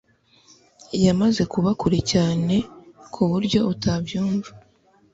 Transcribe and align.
Yamaze 1.05 1.41
kuba 1.53 1.69
kure 1.79 1.99
cyane 2.11 2.55
kuburyo 3.13 3.59
atatwumva 3.73 4.49